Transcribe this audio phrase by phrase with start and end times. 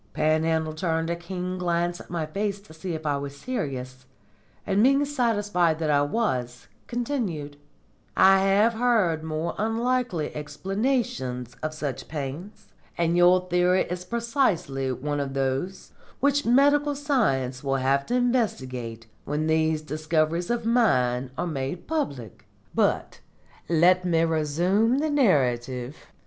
[0.13, 4.07] Panhandle turned a keen glance at my face to see if I was serious,
[4.65, 7.57] and, being satisfied that I was, continued:
[8.17, 15.19] "I have heard more unlikely explanations of such pains, and your theory is precisely one
[15.19, 21.45] of those which medical science will have to investigate when these discoveries of mine are
[21.45, 22.47] made public.
[22.73, 23.19] But
[23.69, 25.95] let me resume the narrative.